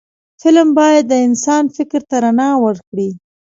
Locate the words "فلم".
0.41-0.67